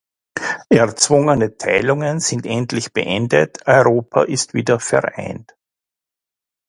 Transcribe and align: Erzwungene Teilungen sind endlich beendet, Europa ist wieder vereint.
Erzwungene 0.69 1.57
Teilungen 1.57 2.21
sind 2.21 2.47
endlich 2.47 2.91
beendet, 2.91 3.67
Europa 3.67 4.23
ist 4.23 4.55
wieder 4.55 4.79
vereint. 4.79 5.55